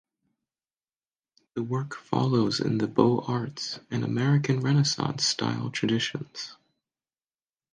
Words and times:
The 1.53 1.61
work 1.61 1.95
follows 1.95 2.59
in 2.59 2.79
the 2.79 2.87
Beaux 2.87 3.23
Arts 3.27 3.79
and 3.91 4.03
American 4.03 4.59
Renaissance 4.61 5.23
style 5.23 5.69
traditions. 5.69 6.55